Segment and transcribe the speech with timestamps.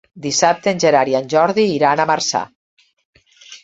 [0.21, 2.45] Dissabte en Gerard i en Jordi iran a Marçà.